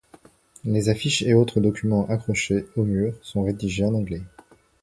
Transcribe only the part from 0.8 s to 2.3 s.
affiches et autres documents